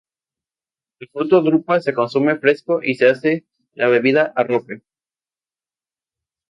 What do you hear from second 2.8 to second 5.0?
y se hace la bebida arrope.